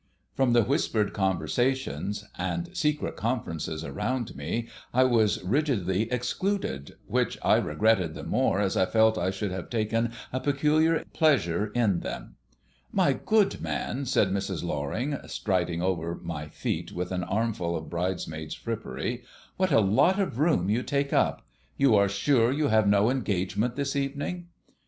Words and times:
From 0.33 0.53
the 0.53 0.63
whispered 0.63 1.13
conversations 1.13 2.27
and 2.35 2.75
secret 2.75 3.15
conferences 3.15 3.83
around 3.83 4.35
me 4.35 4.67
I 4.95 5.03
was 5.03 5.43
rigidly 5.43 6.11
excluded, 6.11 6.95
which 7.05 7.37
I 7.43 7.57
regretted 7.57 8.15
the 8.15 8.23
more 8.23 8.59
as 8.59 8.75
I 8.75 8.87
felt 8.87 9.15
I 9.19 9.29
should 9.29 9.51
have 9.51 9.69
taken 9.69 10.09
a 10.33 10.39
peculiar 10.39 11.05
pleasure 11.13 11.67
in 11.75 11.99
them. 11.99 12.35
"My 12.91 13.13
good 13.13 13.61
man," 13.61 14.05
said 14.05 14.29
Mrs. 14.31 14.63
Loring, 14.63 15.19
striding 15.27 15.83
over 15.83 16.15
my 16.15 16.47
feet 16.47 16.91
with 16.91 17.11
an 17.11 17.23
armful 17.23 17.75
of 17.75 17.87
bridesmaids' 17.91 18.55
frippery, 18.55 19.21
"what 19.57 19.71
a 19.71 19.81
lot 19.81 20.19
of 20.19 20.39
room 20.39 20.67
you 20.67 20.81
take 20.81 21.13
up! 21.13 21.45
You 21.77 21.93
are 21.93 22.09
sure 22.09 22.51
you 22.51 22.69
have 22.69 22.87
no 22.87 23.11
engagement 23.11 23.75
this 23.75 23.95
evening?" 23.95 24.47